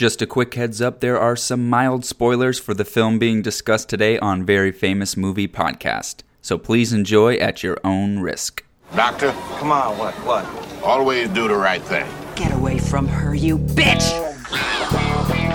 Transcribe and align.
Just 0.00 0.22
a 0.22 0.26
quick 0.26 0.54
heads 0.54 0.80
up 0.80 1.00
there 1.00 1.20
are 1.20 1.36
some 1.36 1.68
mild 1.68 2.06
spoilers 2.06 2.58
for 2.58 2.72
the 2.72 2.86
film 2.86 3.18
being 3.18 3.42
discussed 3.42 3.90
today 3.90 4.18
on 4.18 4.46
Very 4.46 4.72
Famous 4.72 5.14
Movie 5.14 5.46
Podcast, 5.46 6.22
so 6.40 6.56
please 6.56 6.94
enjoy 6.94 7.34
at 7.34 7.62
your 7.62 7.76
own 7.84 8.18
risk. 8.20 8.64
Doctor, 8.96 9.30
Come 9.58 9.72
on, 9.72 9.98
what? 9.98 10.14
What? 10.24 10.46
always 10.82 11.28
do 11.28 11.48
the 11.48 11.54
right 11.54 11.82
thing. 11.82 12.10
Get 12.34 12.50
away 12.50 12.78
from 12.78 13.06
her, 13.08 13.34
you 13.34 13.58
bitch! 13.58 14.08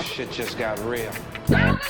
Shit 0.04 0.30
just 0.30 0.56
got 0.56 0.78
real. 0.84 1.10
Dead 1.48 1.80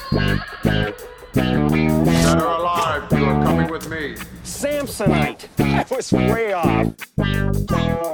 or 1.34 2.46
alive, 2.46 3.12
you 3.12 3.24
are 3.26 3.44
coming 3.44 3.70
with 3.70 3.90
me. 3.90 4.16
Samsonite. 4.56 5.48
I 5.58 5.84
was 5.94 6.10
way 6.10 6.54
off. 6.54 6.86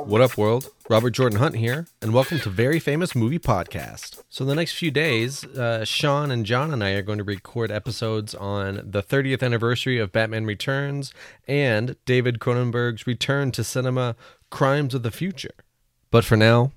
What 0.08 0.20
up, 0.20 0.36
world? 0.36 0.70
Robert 0.90 1.10
Jordan 1.10 1.38
Hunt 1.38 1.54
here, 1.54 1.86
and 2.02 2.12
welcome 2.12 2.40
to 2.40 2.50
Very 2.50 2.80
Famous 2.80 3.14
Movie 3.14 3.38
Podcast. 3.38 4.24
So, 4.28 4.44
the 4.44 4.56
next 4.56 4.72
few 4.72 4.90
days, 4.90 5.44
uh, 5.44 5.84
Sean 5.84 6.32
and 6.32 6.44
John 6.44 6.72
and 6.72 6.82
I 6.82 6.90
are 6.94 7.02
going 7.02 7.18
to 7.18 7.24
record 7.24 7.70
episodes 7.70 8.34
on 8.34 8.82
the 8.84 9.04
30th 9.04 9.40
anniversary 9.40 9.98
of 10.00 10.10
Batman 10.10 10.44
Returns 10.44 11.14
and 11.46 11.94
David 12.06 12.40
Cronenberg's 12.40 13.06
return 13.06 13.52
to 13.52 13.62
cinema, 13.62 14.16
Crimes 14.50 14.94
of 14.94 15.04
the 15.04 15.12
Future. 15.12 15.54
But 16.10 16.24
for 16.24 16.36
now, 16.36 16.72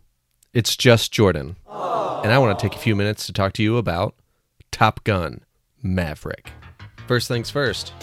it's 0.53 0.77
just 0.77 1.11
Jordan. 1.11 1.55
And 1.67 2.31
I 2.31 2.37
want 2.37 2.57
to 2.57 2.63
take 2.63 2.75
a 2.75 2.79
few 2.81 2.95
minutes 2.95 3.25
to 3.25 3.33
talk 3.33 3.53
to 3.53 3.63
you 3.63 3.77
about 3.77 4.13
Top 4.71 5.03
Gun 5.03 5.41
Maverick. 5.81 6.51
First 7.07 7.27
things 7.27 7.49
first, 7.49 7.93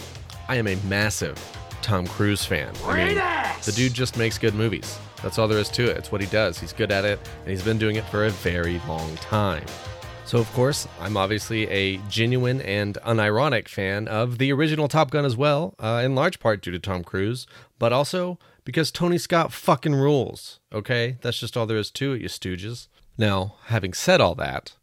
I 0.52 0.56
am 0.56 0.66
a 0.66 0.76
massive 0.86 1.38
Tom 1.80 2.06
Cruise 2.06 2.44
fan. 2.44 2.74
I 2.84 3.04
mean, 3.04 3.14
the 3.64 3.72
dude 3.72 3.94
just 3.94 4.18
makes 4.18 4.36
good 4.36 4.54
movies. 4.54 4.98
That's 5.22 5.38
all 5.38 5.48
there 5.48 5.58
is 5.58 5.70
to 5.70 5.84
it. 5.84 5.96
It's 5.96 6.12
what 6.12 6.20
he 6.20 6.26
does. 6.26 6.58
He's 6.58 6.74
good 6.74 6.92
at 6.92 7.06
it, 7.06 7.18
and 7.40 7.48
he's 7.48 7.62
been 7.62 7.78
doing 7.78 7.96
it 7.96 8.04
for 8.04 8.26
a 8.26 8.30
very 8.30 8.78
long 8.86 9.16
time. 9.16 9.64
So, 10.26 10.36
of 10.36 10.52
course, 10.52 10.86
I'm 11.00 11.16
obviously 11.16 11.66
a 11.70 11.96
genuine 12.10 12.60
and 12.60 12.98
unironic 13.06 13.66
fan 13.66 14.08
of 14.08 14.36
the 14.36 14.52
original 14.52 14.88
Top 14.88 15.10
Gun 15.10 15.24
as 15.24 15.38
well, 15.38 15.74
uh, 15.78 16.02
in 16.04 16.14
large 16.14 16.38
part 16.38 16.60
due 16.60 16.72
to 16.72 16.78
Tom 16.78 17.02
Cruise, 17.02 17.46
but 17.78 17.94
also 17.94 18.38
because 18.66 18.90
Tony 18.90 19.16
Scott 19.16 19.54
fucking 19.54 19.94
rules. 19.94 20.60
Okay? 20.70 21.16
That's 21.22 21.40
just 21.40 21.56
all 21.56 21.64
there 21.64 21.78
is 21.78 21.90
to 21.92 22.12
it, 22.12 22.20
you 22.20 22.28
stooges. 22.28 22.88
Now, 23.16 23.54
having 23.68 23.94
said 23.94 24.20
all 24.20 24.34
that, 24.34 24.74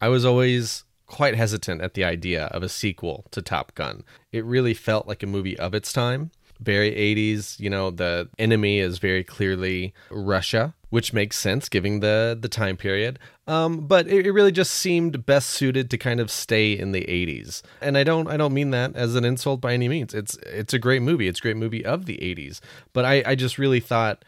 I 0.00 0.06
was 0.06 0.24
always 0.24 0.84
quite 1.12 1.34
hesitant 1.34 1.82
at 1.82 1.92
the 1.92 2.02
idea 2.02 2.46
of 2.46 2.62
a 2.62 2.70
sequel 2.70 3.26
to 3.30 3.42
Top 3.42 3.74
Gun. 3.74 4.02
It 4.32 4.46
really 4.46 4.72
felt 4.72 5.06
like 5.06 5.22
a 5.22 5.26
movie 5.26 5.58
of 5.58 5.74
its 5.74 5.92
time. 5.92 6.30
Very 6.58 6.90
80s, 6.90 7.60
you 7.60 7.68
know, 7.68 7.90
the 7.90 8.30
enemy 8.38 8.78
is 8.78 8.98
very 8.98 9.22
clearly 9.22 9.92
Russia, 10.10 10.74
which 10.88 11.12
makes 11.12 11.38
sense 11.38 11.68
given 11.68 12.00
the 12.00 12.38
the 12.40 12.48
time 12.48 12.78
period. 12.78 13.18
Um, 13.46 13.86
but 13.86 14.06
it, 14.06 14.26
it 14.26 14.32
really 14.32 14.52
just 14.52 14.72
seemed 14.72 15.26
best 15.26 15.50
suited 15.50 15.90
to 15.90 15.98
kind 15.98 16.18
of 16.18 16.30
stay 16.30 16.72
in 16.72 16.92
the 16.92 17.02
80s. 17.02 17.60
And 17.82 17.98
I 17.98 18.04
don't 18.04 18.28
I 18.28 18.38
don't 18.38 18.54
mean 18.54 18.70
that 18.70 18.96
as 18.96 19.14
an 19.14 19.24
insult 19.26 19.60
by 19.60 19.74
any 19.74 19.88
means. 19.88 20.14
It's 20.14 20.36
it's 20.46 20.72
a 20.72 20.78
great 20.78 21.02
movie. 21.02 21.28
It's 21.28 21.40
a 21.40 21.42
great 21.42 21.58
movie 21.58 21.84
of 21.84 22.06
the 22.06 22.16
80s. 22.18 22.60
But 22.94 23.04
I, 23.04 23.22
I 23.26 23.34
just 23.34 23.58
really 23.58 23.80
thought 23.80 24.24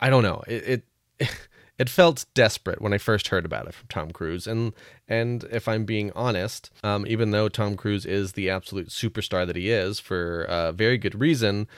I 0.00 0.10
don't 0.10 0.22
know. 0.22 0.42
It, 0.46 0.84
it 1.18 1.30
it 1.78 1.90
felt 1.90 2.24
desperate 2.34 2.80
when 2.80 2.92
I 2.92 2.98
first 2.98 3.28
heard 3.28 3.44
about 3.44 3.66
it 3.66 3.74
from 3.74 3.88
Tom 3.88 4.10
Cruise, 4.10 4.46
and 4.46 4.72
and 5.08 5.44
if 5.50 5.68
I'm 5.68 5.84
being 5.84 6.10
honest, 6.14 6.70
um, 6.82 7.06
even 7.06 7.30
though 7.30 7.48
Tom 7.48 7.76
Cruise 7.76 8.06
is 8.06 8.32
the 8.32 8.50
absolute 8.50 8.88
superstar 8.88 9.46
that 9.46 9.56
he 9.56 9.70
is 9.70 10.00
for 10.00 10.44
a 10.44 10.72
very 10.72 10.98
good 10.98 11.18
reason, 11.18 11.68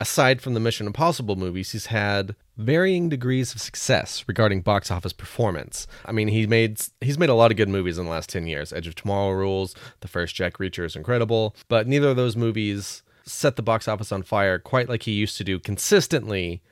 aside 0.00 0.42
from 0.42 0.54
the 0.54 0.60
Mission 0.60 0.86
Impossible 0.86 1.36
movies, 1.36 1.72
he's 1.72 1.86
had 1.86 2.34
varying 2.56 3.08
degrees 3.08 3.54
of 3.54 3.60
success 3.60 4.24
regarding 4.26 4.60
box 4.60 4.90
office 4.90 5.12
performance. 5.12 5.86
I 6.04 6.12
mean, 6.12 6.28
he 6.28 6.46
made 6.46 6.80
he's 7.00 7.18
made 7.18 7.30
a 7.30 7.34
lot 7.34 7.50
of 7.50 7.56
good 7.56 7.68
movies 7.68 7.98
in 7.98 8.04
the 8.04 8.10
last 8.10 8.28
ten 8.28 8.46
years. 8.46 8.72
Edge 8.72 8.86
of 8.86 8.94
Tomorrow 8.94 9.32
rules. 9.32 9.74
The 10.00 10.08
first 10.08 10.34
Jack 10.34 10.54
Reacher 10.54 10.84
is 10.84 10.96
incredible, 10.96 11.56
but 11.68 11.86
neither 11.86 12.08
of 12.08 12.16
those 12.16 12.36
movies 12.36 13.02
set 13.24 13.56
the 13.56 13.62
box 13.62 13.88
office 13.88 14.12
on 14.12 14.22
fire 14.22 14.58
quite 14.58 14.88
like 14.88 15.02
he 15.02 15.12
used 15.12 15.36
to 15.36 15.44
do 15.44 15.58
consistently 15.58 16.62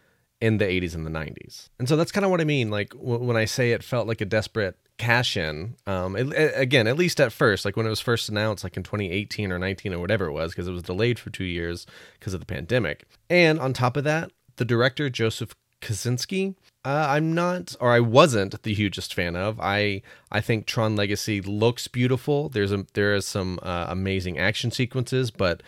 in 0.44 0.58
the 0.58 0.64
80s 0.66 0.94
and 0.94 1.04
the 1.06 1.10
90s. 1.10 1.68
And 1.78 1.88
so 1.88 1.96
that's 1.96 2.12
kind 2.12 2.24
of 2.24 2.30
what 2.30 2.40
I 2.40 2.44
mean. 2.44 2.70
Like 2.70 2.90
w- 2.90 3.22
when 3.28 3.36
I 3.36 3.46
say 3.46 3.72
it 3.72 3.82
felt 3.82 4.06
like 4.06 4.20
a 4.20 4.24
desperate 4.26 4.76
cash 4.98 5.36
in, 5.36 5.74
um, 5.86 6.16
it, 6.16 6.26
it- 6.32 6.52
again, 6.66 6.86
at 6.86 6.96
least 6.98 7.18
at 7.20 7.32
first, 7.32 7.64
like 7.64 7.76
when 7.76 7.86
it 7.86 7.90
was 7.96 8.00
first 8.00 8.28
announced, 8.28 8.62
like 8.64 8.76
in 8.76 8.82
2018 8.82 9.50
or 9.52 9.58
19 9.58 9.94
or 9.94 9.98
whatever 10.00 10.26
it 10.26 10.32
was, 10.32 10.52
because 10.52 10.68
it 10.68 10.72
was 10.72 10.82
delayed 10.82 11.18
for 11.18 11.30
two 11.30 11.44
years 11.44 11.86
because 12.18 12.34
of 12.34 12.40
the 12.40 12.46
pandemic. 12.46 13.04
And 13.30 13.58
on 13.58 13.72
top 13.72 13.96
of 13.96 14.04
that, 14.04 14.30
the 14.56 14.64
director, 14.64 15.08
Joseph 15.10 15.54
Kosinski, 15.80 16.54
uh, 16.84 17.06
I'm 17.10 17.34
not, 17.34 17.74
or 17.80 17.90
I 17.92 18.00
wasn't 18.00 18.62
the 18.62 18.74
hugest 18.74 19.14
fan 19.14 19.36
of. 19.36 19.58
I 19.60 20.02
I 20.30 20.40
think 20.40 20.66
Tron 20.66 20.96
Legacy 20.96 21.40
looks 21.40 21.88
beautiful. 21.88 22.48
There's 22.50 22.72
a 22.72 22.84
there 22.94 23.14
is 23.14 23.26
some 23.26 23.58
uh, 23.62 23.86
amazing 23.88 24.38
action 24.38 24.70
sequences, 24.70 25.30
but 25.30 25.62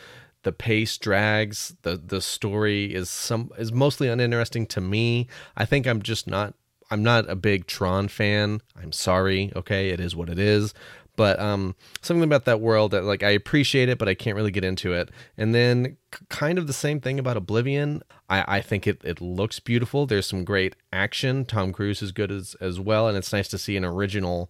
the 0.46 0.52
pace 0.52 0.96
drags 0.96 1.74
the 1.82 1.96
the 1.96 2.20
story 2.20 2.94
is 2.94 3.10
some 3.10 3.50
is 3.58 3.72
mostly 3.72 4.06
uninteresting 4.08 4.64
to 4.64 4.80
me. 4.80 5.26
I 5.56 5.64
think 5.64 5.88
i'm 5.88 6.00
just 6.00 6.28
not 6.28 6.54
i'm 6.88 7.02
not 7.02 7.28
a 7.28 7.34
big 7.34 7.66
tron 7.66 8.06
fan. 8.06 8.60
I'm 8.80 8.92
sorry 8.92 9.50
okay 9.56 9.90
it 9.90 9.98
is 9.98 10.14
what 10.14 10.28
it 10.28 10.38
is. 10.38 10.72
But 11.16 11.40
um 11.40 11.74
something 12.00 12.22
about 12.22 12.44
that 12.44 12.60
world 12.60 12.92
that 12.92 13.02
like 13.02 13.24
i 13.24 13.30
appreciate 13.30 13.88
it 13.88 13.98
but 13.98 14.08
i 14.08 14.14
can't 14.14 14.36
really 14.36 14.52
get 14.52 14.62
into 14.64 14.92
it. 14.92 15.10
And 15.36 15.52
then 15.52 15.96
k- 16.12 16.24
kind 16.28 16.58
of 16.58 16.68
the 16.68 16.72
same 16.72 17.00
thing 17.00 17.18
about 17.18 17.36
oblivion. 17.36 18.04
I 18.30 18.58
i 18.58 18.60
think 18.60 18.86
it 18.86 19.00
it 19.02 19.20
looks 19.20 19.58
beautiful. 19.58 20.06
There's 20.06 20.28
some 20.28 20.44
great 20.44 20.76
action. 20.92 21.44
Tom 21.44 21.72
cruise 21.72 22.02
is 22.02 22.12
good 22.12 22.30
as 22.30 22.54
as 22.60 22.78
well 22.78 23.08
and 23.08 23.18
it's 23.18 23.32
nice 23.32 23.48
to 23.48 23.58
see 23.58 23.76
an 23.76 23.84
original 23.84 24.48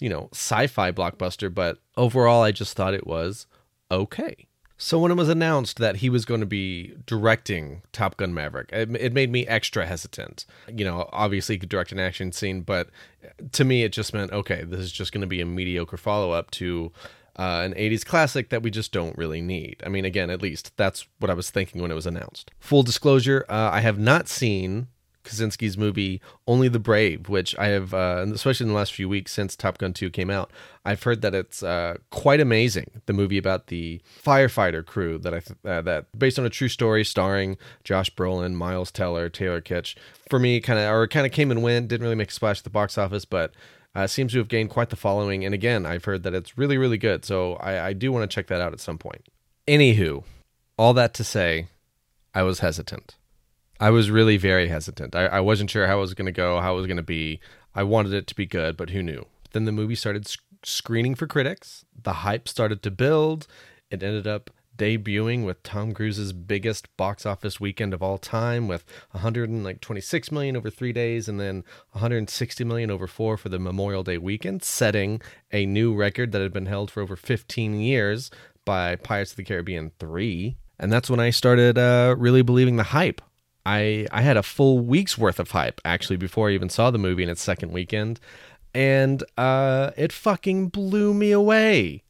you 0.00 0.08
know 0.08 0.28
sci-fi 0.32 0.92
blockbuster 0.92 1.52
but 1.52 1.78
overall 1.96 2.42
i 2.42 2.52
just 2.52 2.76
thought 2.76 2.94
it 2.94 3.06
was 3.06 3.46
okay 3.90 4.46
so 4.82 4.98
when 4.98 5.12
it 5.12 5.16
was 5.16 5.28
announced 5.28 5.78
that 5.78 5.96
he 5.96 6.10
was 6.10 6.24
going 6.24 6.40
to 6.40 6.46
be 6.46 6.92
directing 7.06 7.82
Top 7.92 8.16
Gun 8.16 8.34
Maverick, 8.34 8.68
it, 8.72 8.90
it 8.96 9.12
made 9.12 9.30
me 9.30 9.46
extra 9.46 9.86
hesitant. 9.86 10.44
You 10.66 10.84
know, 10.84 11.08
obviously 11.12 11.54
he 11.54 11.60
could 11.60 11.68
direct 11.68 11.92
an 11.92 12.00
action 12.00 12.32
scene, 12.32 12.62
but 12.62 12.90
to 13.52 13.64
me 13.64 13.84
it 13.84 13.92
just 13.92 14.12
meant 14.12 14.32
okay, 14.32 14.64
this 14.64 14.80
is 14.80 14.90
just 14.90 15.12
going 15.12 15.20
to 15.20 15.28
be 15.28 15.40
a 15.40 15.46
mediocre 15.46 15.96
follow 15.96 16.32
up 16.32 16.50
to 16.52 16.90
uh, 17.38 17.62
an 17.64 17.74
80s 17.74 18.04
classic 18.04 18.48
that 18.48 18.64
we 18.64 18.72
just 18.72 18.90
don't 18.90 19.16
really 19.16 19.40
need. 19.40 19.80
I 19.86 19.88
mean, 19.88 20.04
again, 20.04 20.30
at 20.30 20.42
least 20.42 20.76
that's 20.76 21.06
what 21.20 21.30
I 21.30 21.34
was 21.34 21.48
thinking 21.48 21.80
when 21.80 21.92
it 21.92 21.94
was 21.94 22.06
announced. 22.06 22.50
Full 22.58 22.82
disclosure, 22.82 23.46
uh, 23.48 23.70
I 23.72 23.82
have 23.82 24.00
not 24.00 24.28
seen 24.28 24.88
Kosinski's 25.24 25.78
movie 25.78 26.20
Only 26.46 26.68
the 26.68 26.78
Brave, 26.78 27.28
which 27.28 27.56
I 27.58 27.68
have, 27.68 27.94
uh, 27.94 28.26
especially 28.32 28.64
in 28.64 28.68
the 28.68 28.76
last 28.76 28.92
few 28.92 29.08
weeks 29.08 29.32
since 29.32 29.56
Top 29.56 29.78
Gun 29.78 29.92
2 29.92 30.10
came 30.10 30.30
out, 30.30 30.50
I've 30.84 31.02
heard 31.02 31.22
that 31.22 31.34
it's 31.34 31.62
uh, 31.62 31.96
quite 32.10 32.40
amazing. 32.40 33.02
The 33.06 33.12
movie 33.12 33.38
about 33.38 33.68
the 33.68 34.00
firefighter 34.24 34.84
crew 34.84 35.18
that 35.18 35.34
I 35.34 35.40
th- 35.40 35.58
uh, 35.64 35.82
that 35.82 36.06
based 36.18 36.38
on 36.38 36.46
a 36.46 36.50
true 36.50 36.68
story 36.68 37.04
starring 37.04 37.56
Josh 37.84 38.10
Brolin, 38.10 38.54
Miles 38.54 38.90
Teller, 38.90 39.28
Taylor 39.28 39.60
Kitsch. 39.60 39.94
For 40.28 40.38
me, 40.38 40.60
kind 40.60 40.78
of 40.78 40.92
or 40.92 41.06
kind 41.06 41.26
of 41.26 41.32
came 41.32 41.50
and 41.50 41.62
went, 41.62 41.88
didn't 41.88 42.02
really 42.02 42.16
make 42.16 42.30
a 42.30 42.34
splash 42.34 42.58
at 42.58 42.64
the 42.64 42.70
box 42.70 42.98
office, 42.98 43.24
but 43.24 43.52
uh, 43.94 44.06
seems 44.06 44.32
to 44.32 44.38
have 44.38 44.48
gained 44.48 44.70
quite 44.70 44.90
the 44.90 44.96
following. 44.96 45.44
And 45.44 45.54
again, 45.54 45.86
I've 45.86 46.04
heard 46.04 46.22
that 46.22 46.34
it's 46.34 46.56
really, 46.56 46.78
really 46.78 46.98
good. 46.98 47.24
So 47.24 47.54
I, 47.54 47.88
I 47.88 47.92
do 47.92 48.10
want 48.10 48.28
to 48.28 48.34
check 48.34 48.46
that 48.48 48.60
out 48.60 48.72
at 48.72 48.80
some 48.80 48.98
point. 48.98 49.26
Anywho, 49.68 50.24
all 50.78 50.94
that 50.94 51.14
to 51.14 51.24
say, 51.24 51.68
I 52.34 52.42
was 52.42 52.60
hesitant. 52.60 53.16
I 53.82 53.90
was 53.90 54.12
really 54.12 54.36
very 54.36 54.68
hesitant. 54.68 55.16
I, 55.16 55.26
I 55.26 55.40
wasn't 55.40 55.68
sure 55.68 55.88
how 55.88 55.98
it 55.98 56.02
was 56.02 56.14
going 56.14 56.26
to 56.26 56.30
go, 56.32 56.60
how 56.60 56.74
it 56.74 56.76
was 56.76 56.86
going 56.86 56.98
to 56.98 57.02
be. 57.02 57.40
I 57.74 57.82
wanted 57.82 58.12
it 58.12 58.28
to 58.28 58.34
be 58.36 58.46
good, 58.46 58.76
but 58.76 58.90
who 58.90 59.02
knew? 59.02 59.26
Then 59.54 59.64
the 59.64 59.72
movie 59.72 59.96
started 59.96 60.28
sc- 60.28 60.40
screening 60.62 61.16
for 61.16 61.26
critics. 61.26 61.84
The 62.00 62.12
hype 62.12 62.46
started 62.46 62.84
to 62.84 62.92
build. 62.92 63.48
It 63.90 64.04
ended 64.04 64.28
up 64.28 64.50
debuting 64.78 65.44
with 65.44 65.64
Tom 65.64 65.94
Cruise's 65.94 66.32
biggest 66.32 66.96
box 66.96 67.26
office 67.26 67.58
weekend 67.58 67.92
of 67.92 68.04
all 68.04 68.18
time, 68.18 68.68
with 68.68 68.84
126 69.10 70.30
million 70.30 70.56
over 70.56 70.70
three 70.70 70.92
days, 70.92 71.28
and 71.28 71.40
then 71.40 71.64
160 71.90 72.62
million 72.62 72.88
over 72.88 73.08
four 73.08 73.36
for 73.36 73.48
the 73.48 73.58
Memorial 73.58 74.04
Day 74.04 74.16
weekend, 74.16 74.62
setting 74.62 75.20
a 75.50 75.66
new 75.66 75.92
record 75.92 76.30
that 76.30 76.40
had 76.40 76.52
been 76.52 76.66
held 76.66 76.88
for 76.88 77.02
over 77.02 77.16
15 77.16 77.80
years 77.80 78.30
by 78.64 78.94
Pirates 78.94 79.32
of 79.32 79.38
the 79.38 79.44
Caribbean 79.44 79.90
3. 79.98 80.56
And 80.78 80.92
that's 80.92 81.10
when 81.10 81.18
I 81.18 81.30
started 81.30 81.76
uh, 81.76 82.14
really 82.16 82.42
believing 82.42 82.76
the 82.76 82.84
hype. 82.84 83.20
I 83.64 84.06
I 84.10 84.22
had 84.22 84.36
a 84.36 84.42
full 84.42 84.80
week's 84.80 85.16
worth 85.16 85.38
of 85.38 85.50
hype 85.50 85.80
actually 85.84 86.16
before 86.16 86.48
I 86.48 86.52
even 86.52 86.68
saw 86.68 86.90
the 86.90 86.98
movie 86.98 87.22
in 87.22 87.28
its 87.28 87.42
second 87.42 87.72
weekend, 87.72 88.20
and 88.74 89.22
uh, 89.36 89.90
it 89.96 90.12
fucking 90.12 90.68
blew 90.68 91.14
me 91.14 91.32
away. 91.32 92.02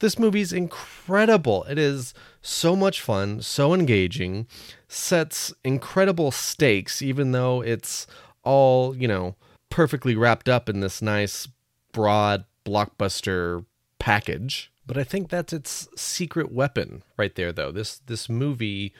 This 0.00 0.18
movie's 0.18 0.52
incredible. 0.52 1.64
It 1.64 1.78
is 1.78 2.14
so 2.40 2.76
much 2.76 3.00
fun, 3.00 3.42
so 3.42 3.74
engaging, 3.74 4.46
sets 4.86 5.52
incredible 5.64 6.30
stakes, 6.30 7.02
even 7.02 7.32
though 7.32 7.60
it's 7.60 8.06
all 8.44 8.96
you 8.96 9.08
know 9.08 9.34
perfectly 9.70 10.14
wrapped 10.14 10.48
up 10.48 10.68
in 10.68 10.80
this 10.80 11.02
nice 11.02 11.48
broad 11.92 12.44
blockbuster 12.64 13.64
package. 13.98 14.72
But 14.86 14.96
I 14.96 15.04
think 15.04 15.28
that's 15.28 15.52
its 15.52 15.88
secret 15.96 16.50
weapon 16.50 17.02
right 17.16 17.34
there, 17.34 17.52
though. 17.52 17.72
This 17.72 17.98
this 18.06 18.28
movie 18.28 18.94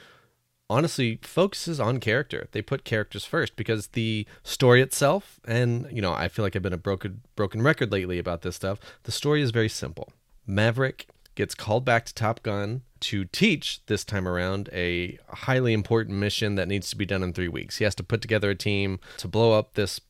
honestly 0.69 1.19
focuses 1.21 1.79
on 1.79 1.99
character. 1.99 2.47
They 2.51 2.61
put 2.61 2.83
characters 2.83 3.25
first 3.25 3.55
because 3.55 3.87
the 3.87 4.25
story 4.43 4.81
itself, 4.81 5.39
and 5.45 5.87
you 5.91 6.01
know, 6.01 6.13
I 6.13 6.27
feel 6.27 6.45
like 6.45 6.55
I've 6.55 6.61
been 6.61 6.73
a 6.73 6.77
broken 6.77 7.21
broken 7.35 7.61
record 7.61 7.91
lately 7.91 8.19
about 8.19 8.41
this 8.41 8.55
stuff. 8.55 8.79
The 9.03 9.11
story 9.11 9.41
is 9.41 9.51
very 9.51 9.69
simple. 9.69 10.11
Maverick 10.45 11.07
gets 11.35 11.55
called 11.55 11.85
back 11.85 12.05
to 12.05 12.13
Top 12.13 12.43
Gun 12.43 12.81
to 12.99 13.23
teach 13.25 13.85
this 13.85 14.03
time 14.03 14.27
around 14.27 14.69
a 14.73 15.17
highly 15.29 15.73
important 15.73 16.17
mission 16.17 16.55
that 16.55 16.67
needs 16.67 16.89
to 16.89 16.97
be 16.97 17.05
done 17.05 17.23
in 17.23 17.31
three 17.31 17.47
weeks. 17.47 17.77
He 17.77 17.85
has 17.85 17.95
to 17.95 18.03
put 18.03 18.21
together 18.21 18.49
a 18.49 18.55
team 18.55 18.99
to 19.17 19.27
blow 19.27 19.57
up 19.57 19.75
this 19.75 20.01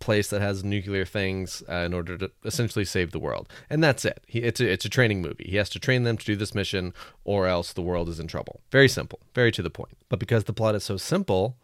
place 0.00 0.28
that 0.30 0.40
has 0.40 0.64
nuclear 0.64 1.04
things 1.04 1.62
uh, 1.68 1.74
in 1.76 1.94
order 1.94 2.16
to 2.18 2.30
essentially 2.44 2.84
save 2.84 3.12
the 3.12 3.18
world. 3.18 3.48
And 3.68 3.82
that's 3.82 4.04
it. 4.04 4.22
He, 4.26 4.40
it's 4.40 4.60
a, 4.60 4.70
it's 4.70 4.84
a 4.84 4.90
training 4.90 5.22
movie. 5.22 5.46
He 5.48 5.56
has 5.56 5.68
to 5.70 5.78
train 5.78 6.04
them 6.04 6.16
to 6.16 6.24
do 6.24 6.36
this 6.36 6.54
mission 6.54 6.94
or 7.24 7.46
else 7.46 7.72
the 7.72 7.82
world 7.82 8.08
is 8.08 8.20
in 8.20 8.26
trouble. 8.26 8.60
Very 8.70 8.88
simple, 8.88 9.20
very 9.34 9.52
to 9.52 9.62
the 9.62 9.70
point. 9.70 9.96
But 10.08 10.18
because 10.18 10.44
the 10.44 10.52
plot 10.52 10.74
is 10.74 10.84
so 10.84 10.96
simple, 10.96 11.56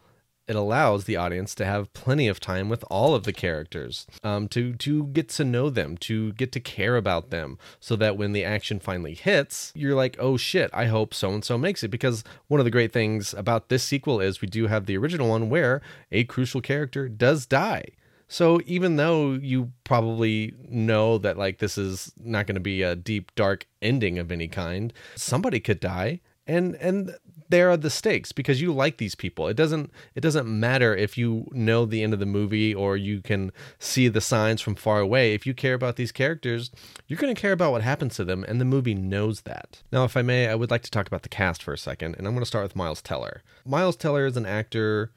it 0.47 0.55
allows 0.55 1.05
the 1.05 1.15
audience 1.15 1.55
to 1.55 1.65
have 1.65 1.91
plenty 1.93 2.27
of 2.27 2.39
time 2.39 2.69
with 2.69 2.83
all 2.89 3.15
of 3.15 3.23
the 3.23 3.33
characters 3.33 4.05
um, 4.23 4.47
to 4.49 4.73
to 4.73 5.05
get 5.07 5.29
to 5.29 5.43
know 5.43 5.69
them 5.69 5.97
to 5.97 6.33
get 6.33 6.51
to 6.51 6.59
care 6.59 6.97
about 6.97 7.29
them 7.29 7.57
so 7.79 7.95
that 7.95 8.17
when 8.17 8.31
the 8.31 8.43
action 8.43 8.79
finally 8.79 9.13
hits 9.13 9.71
you're 9.75 9.95
like 9.95 10.15
oh 10.19 10.37
shit 10.37 10.69
i 10.73 10.85
hope 10.85 11.13
so 11.13 11.31
and 11.31 11.43
so 11.43 11.57
makes 11.57 11.83
it 11.83 11.89
because 11.89 12.23
one 12.47 12.59
of 12.59 12.65
the 12.65 12.71
great 12.71 12.93
things 12.93 13.33
about 13.33 13.69
this 13.69 13.83
sequel 13.83 14.19
is 14.19 14.41
we 14.41 14.47
do 14.47 14.67
have 14.67 14.85
the 14.85 14.97
original 14.97 15.29
one 15.29 15.49
where 15.49 15.81
a 16.11 16.23
crucial 16.25 16.61
character 16.61 17.09
does 17.09 17.45
die 17.45 17.85
so 18.27 18.59
even 18.65 18.95
though 18.95 19.33
you 19.33 19.71
probably 19.83 20.53
know 20.69 21.17
that 21.17 21.37
like 21.37 21.59
this 21.59 21.77
is 21.77 22.11
not 22.17 22.47
going 22.47 22.55
to 22.55 22.61
be 22.61 22.81
a 22.81 22.95
deep 22.95 23.33
dark 23.35 23.65
ending 23.81 24.17
of 24.17 24.31
any 24.31 24.47
kind 24.47 24.93
somebody 25.15 25.59
could 25.59 25.79
die 25.79 26.19
and 26.47 26.75
and 26.75 27.15
there 27.49 27.69
are 27.69 27.77
the 27.77 27.89
stakes 27.89 28.31
because 28.31 28.61
you 28.61 28.73
like 28.73 28.97
these 28.97 29.15
people. 29.15 29.47
It 29.47 29.55
doesn't 29.55 29.91
it 30.15 30.21
doesn't 30.21 30.47
matter 30.47 30.95
if 30.95 31.17
you 31.17 31.47
know 31.51 31.85
the 31.85 32.01
end 32.03 32.13
of 32.13 32.19
the 32.19 32.25
movie 32.25 32.73
or 32.73 32.97
you 32.97 33.21
can 33.21 33.51
see 33.79 34.07
the 34.07 34.21
signs 34.21 34.61
from 34.61 34.75
far 34.75 34.99
away. 34.99 35.33
If 35.33 35.45
you 35.45 35.53
care 35.53 35.73
about 35.73 35.95
these 35.95 36.11
characters 36.11 36.71
you're 37.07 37.19
going 37.19 37.33
to 37.33 37.39
care 37.39 37.51
about 37.51 37.71
what 37.71 37.81
happens 37.81 38.15
to 38.15 38.23
them 38.25 38.43
and 38.47 38.59
the 38.59 38.65
movie 38.65 38.95
knows 38.95 39.41
that. 39.41 39.83
Now 39.91 40.03
if 40.05 40.17
i 40.17 40.21
may 40.21 40.47
i 40.47 40.55
would 40.55 40.71
like 40.71 40.83
to 40.83 40.91
talk 40.91 41.07
about 41.07 41.23
the 41.23 41.29
cast 41.29 41.61
for 41.61 41.73
a 41.73 41.77
second 41.77 42.15
and 42.17 42.27
i'm 42.27 42.33
going 42.33 42.41
to 42.41 42.47
start 42.47 42.63
with 42.63 42.75
miles 42.75 43.01
teller. 43.01 43.43
Miles 43.65 43.95
teller 43.95 44.25
is 44.25 44.37
an 44.37 44.45
actor 44.45 45.11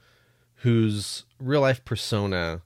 whose 0.63 1.25
real 1.39 1.61
life 1.61 1.85
persona 1.85 2.63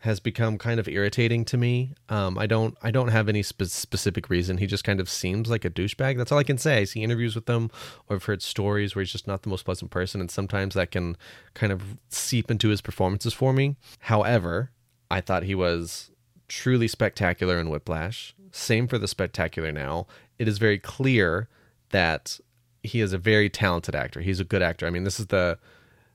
has 0.00 0.20
become 0.20 0.58
kind 0.58 0.78
of 0.78 0.88
irritating 0.88 1.44
to 1.46 1.56
me. 1.56 1.94
Um, 2.08 2.38
I 2.38 2.46
don't 2.46 2.76
I 2.82 2.90
don't 2.90 3.08
have 3.08 3.28
any 3.28 3.42
spe- 3.42 3.64
specific 3.64 4.28
reason. 4.28 4.58
He 4.58 4.66
just 4.66 4.84
kind 4.84 5.00
of 5.00 5.08
seems 5.08 5.48
like 5.48 5.64
a 5.64 5.70
douchebag. 5.70 6.18
That's 6.18 6.30
all 6.30 6.38
I 6.38 6.44
can 6.44 6.58
say. 6.58 6.78
I 6.78 6.84
see 6.84 7.02
interviews 7.02 7.34
with 7.34 7.48
him, 7.48 7.70
or 8.08 8.16
I've 8.16 8.24
heard 8.24 8.42
stories 8.42 8.94
where 8.94 9.02
he's 9.02 9.12
just 9.12 9.26
not 9.26 9.42
the 9.42 9.48
most 9.48 9.64
pleasant 9.64 9.90
person, 9.90 10.20
and 10.20 10.30
sometimes 10.30 10.74
that 10.74 10.90
can 10.90 11.16
kind 11.54 11.72
of 11.72 11.96
seep 12.08 12.50
into 12.50 12.68
his 12.68 12.80
performances 12.80 13.32
for 13.32 13.52
me. 13.52 13.76
However, 14.00 14.70
I 15.10 15.20
thought 15.20 15.44
he 15.44 15.54
was 15.54 16.10
truly 16.48 16.88
spectacular 16.88 17.58
in 17.58 17.70
Whiplash. 17.70 18.34
Same 18.52 18.86
for 18.86 18.98
the 18.98 19.08
spectacular 19.08 19.72
now. 19.72 20.06
It 20.38 20.46
is 20.46 20.58
very 20.58 20.78
clear 20.78 21.48
that 21.90 22.38
he 22.82 23.00
is 23.00 23.12
a 23.12 23.18
very 23.18 23.48
talented 23.48 23.94
actor. 23.94 24.20
He's 24.20 24.40
a 24.40 24.44
good 24.44 24.62
actor. 24.62 24.86
I 24.86 24.90
mean, 24.90 25.04
this 25.04 25.18
is 25.18 25.26
the 25.26 25.58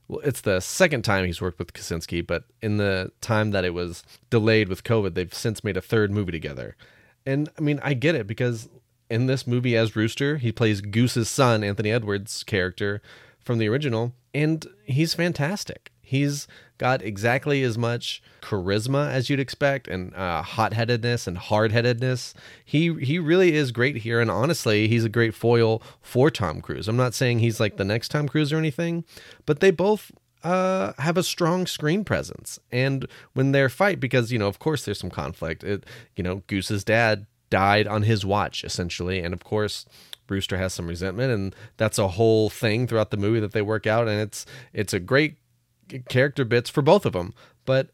well, 0.08 0.20
it's 0.20 0.40
the 0.40 0.60
second 0.60 1.02
time 1.02 1.24
he's 1.24 1.40
worked 1.40 1.58
with 1.58 1.72
Kosinski, 1.72 2.26
but 2.26 2.44
in 2.60 2.76
the 2.76 3.12
time 3.20 3.50
that 3.52 3.64
it 3.64 3.74
was 3.74 4.02
delayed 4.30 4.68
with 4.68 4.84
COVID, 4.84 5.14
they've 5.14 5.32
since 5.32 5.64
made 5.64 5.76
a 5.76 5.82
third 5.82 6.10
movie 6.10 6.32
together. 6.32 6.76
And 7.24 7.48
I 7.58 7.60
mean, 7.60 7.80
I 7.82 7.94
get 7.94 8.14
it 8.14 8.26
because 8.26 8.68
in 9.08 9.26
this 9.26 9.46
movie 9.46 9.76
as 9.76 9.94
Rooster, 9.94 10.38
he 10.38 10.52
plays 10.52 10.80
Goose's 10.80 11.28
son, 11.28 11.62
Anthony 11.62 11.90
Edwards' 11.90 12.42
character 12.42 13.02
from 13.40 13.58
the 13.58 13.68
original, 13.68 14.14
and 14.34 14.66
he's 14.84 15.14
fantastic. 15.14 15.92
He's 16.02 16.46
got 16.78 17.00
exactly 17.00 17.62
as 17.62 17.78
much 17.78 18.20
charisma 18.42 19.10
as 19.10 19.30
you'd 19.30 19.40
expect, 19.40 19.86
and 19.86 20.12
uh, 20.14 20.42
hot-headedness 20.42 21.26
and 21.26 21.38
hard-headedness. 21.38 22.34
He 22.64 22.92
he 22.94 23.18
really 23.18 23.54
is 23.54 23.72
great 23.72 23.96
here, 23.98 24.20
and 24.20 24.30
honestly, 24.30 24.88
he's 24.88 25.04
a 25.04 25.08
great 25.08 25.34
foil 25.34 25.80
for 26.00 26.30
Tom 26.30 26.60
Cruise. 26.60 26.88
I'm 26.88 26.96
not 26.96 27.14
saying 27.14 27.38
he's 27.38 27.60
like 27.60 27.76
the 27.76 27.84
next 27.84 28.10
Tom 28.10 28.28
Cruise 28.28 28.52
or 28.52 28.58
anything, 28.58 29.04
but 29.46 29.60
they 29.60 29.70
both 29.70 30.10
uh, 30.42 30.92
have 30.98 31.16
a 31.16 31.22
strong 31.22 31.66
screen 31.66 32.04
presence. 32.04 32.58
And 32.70 33.06
when 33.32 33.52
they 33.52 33.68
fight, 33.68 34.00
because 34.00 34.32
you 34.32 34.38
know, 34.38 34.48
of 34.48 34.58
course, 34.58 34.84
there's 34.84 34.98
some 34.98 35.10
conflict. 35.10 35.62
It, 35.62 35.84
you 36.16 36.24
know, 36.24 36.42
Goose's 36.48 36.84
dad 36.84 37.26
died 37.48 37.86
on 37.86 38.02
his 38.02 38.26
watch 38.26 38.64
essentially, 38.64 39.20
and 39.20 39.32
of 39.32 39.44
course, 39.44 39.86
Rooster 40.28 40.56
has 40.56 40.72
some 40.72 40.86
resentment, 40.86 41.32
and 41.32 41.54
that's 41.76 41.98
a 41.98 42.08
whole 42.08 42.48
thing 42.48 42.86
throughout 42.86 43.10
the 43.10 43.16
movie 43.16 43.40
that 43.40 43.52
they 43.52 43.62
work 43.62 43.86
out, 43.86 44.08
and 44.08 44.20
it's 44.20 44.46
it's 44.72 44.94
a 44.94 45.00
great 45.00 45.36
character 46.08 46.44
bits 46.44 46.70
for 46.70 46.82
both 46.82 47.06
of 47.06 47.12
them. 47.12 47.34
But 47.64 47.88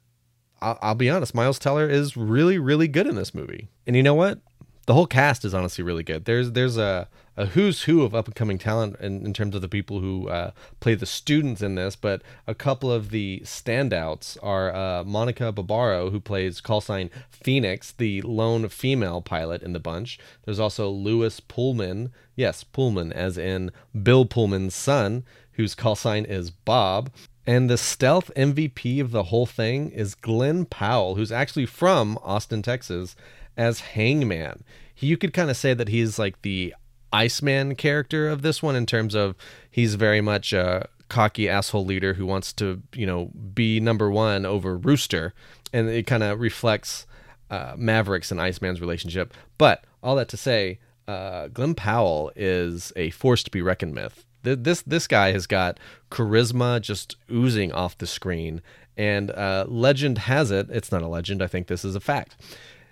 I'll, 0.61 0.79
I'll 0.83 0.95
be 0.95 1.11
honest, 1.11 1.35
Miles 1.35 1.59
Teller 1.59 1.89
is 1.89 2.17
really 2.17 2.59
really 2.59 2.89
good 2.89 3.07
in 3.07 3.15
this 3.15 3.35
movie, 3.35 3.69
and 3.87 3.97
you 3.97 4.03
know 4.03 4.15
what? 4.15 4.41
The 4.87 4.95
whole 4.95 5.07
cast 5.07 5.45
is 5.45 5.53
honestly 5.53 5.85
really 5.85 6.03
good. 6.03 6.25
There's 6.25 6.53
there's 6.53 6.79
a, 6.79 7.09
a 7.37 7.47
who's 7.47 7.83
who 7.83 8.03
of 8.03 8.15
up 8.15 8.27
and 8.27 8.35
coming 8.35 8.57
talent 8.57 8.97
in, 9.01 9.25
in 9.27 9.35
terms 9.35 9.55
of 9.55 9.61
the 9.61 9.69
people 9.69 10.01
who 10.01 10.29
uh, 10.31 10.53
play 10.81 10.95
the 10.95 11.05
students 11.05 11.61
in 11.61 11.75
this, 11.75 11.95
but 11.95 12.23
a 12.47 12.55
couple 12.55 12.91
of 12.91 13.11
the 13.11 13.43
standouts 13.45 14.39
are 14.43 14.75
uh, 14.75 15.05
Monica 15.05 15.53
Barbaro, 15.53 16.09
who 16.09 16.21
plays 16.21 16.63
call 16.63 16.81
sign 16.81 17.11
Phoenix, 17.31 17.93
the 17.93 18.23
lone 18.23 18.67
female 18.71 19.21
pilot 19.21 19.63
in 19.63 19.75
the 19.75 19.79
bunch. 19.79 20.19
There's 20.47 20.59
also 20.59 20.89
Lewis 20.89 21.39
Pullman, 21.39 22.11
yes, 22.35 22.65
Pullman, 22.65 23.13
as 23.13 23.37
in 23.37 23.71
Bill 24.03 24.25
Pullman's 24.25 24.75
son, 24.75 25.23
whose 25.53 25.75
call 25.75 25.97
sign 25.97 26.25
is 26.25 26.51
Bob. 26.51 27.11
And 27.49 27.71
the 27.71 27.79
stealth 27.79 28.31
MVP 28.37 29.01
of 29.01 29.11
the 29.11 29.23
whole 29.23 29.47
thing 29.47 29.91
is 29.93 30.15
Glen 30.15 30.67
Powell, 30.67 31.15
who's 31.15 31.33
actually 31.33 31.65
from 31.65 32.19
Austin, 32.23 32.61
Texas, 32.61 33.17
as 33.57 33.81
Hangman. 33.81 34.65
He, 34.95 35.07
you 35.07 35.17
could 35.17 35.33
kind 35.33 35.49
of 35.49 35.57
say 35.57 35.73
that 35.73 35.89
he's 35.89 36.19
like 36.19 36.43
the 36.43 36.75
Iceman 37.11 37.75
character 37.75 38.29
of 38.29 38.43
this 38.43 38.63
one 38.63 38.77
in 38.77 38.85
terms 38.85 39.15
of 39.15 39.35
he's 39.71 39.95
very 39.95 40.21
much 40.21 40.53
a 40.53 40.91
cocky 41.09 41.49
asshole 41.49 41.87
leader 41.87 42.13
who 42.13 42.27
wants 42.27 42.53
to, 42.53 42.83
you 42.95 43.07
know, 43.07 43.31
be 43.55 43.81
number 43.81 44.11
one 44.11 44.45
over 44.45 44.77
Rooster. 44.77 45.33
And 45.73 45.89
it 45.89 46.07
kind 46.07 46.23
of 46.23 46.41
reflects 46.41 47.07
uh, 47.51 47.73
Mavericks 47.79 48.31
and 48.31 48.43
Iceman's 48.43 48.83
relationship. 48.83 49.33
But 49.57 49.85
all 50.03 50.17
that 50.17 50.29
to 50.29 50.37
say, 50.37 50.81
uh, 51.07 51.49
Glen 51.49 51.75
Powell 51.75 52.31
is 52.37 52.93
a 52.95 53.09
force 53.09 53.43
to 53.45 53.51
be 53.51 53.63
reckoned 53.63 53.97
with 53.97 54.27
this 54.55 54.83
this 54.83 55.07
guy 55.07 55.33
has 55.33 55.47
got 55.47 55.79
charisma 56.11 56.81
just 56.81 57.17
oozing 57.31 57.73
off 57.73 57.97
the 57.97 58.07
screen, 58.07 58.63
and 58.97 59.31
uh, 59.31 59.65
legend 59.69 60.19
has 60.19 60.51
it 60.51 60.69
it's 60.71 60.93
not 60.93 61.03
a 61.03 61.09
legend. 61.09 61.43
I 61.43 61.47
think 61.47 61.67
this 61.67 61.85
is 61.85 61.95
a 61.95 62.01
fact. 62.01 62.37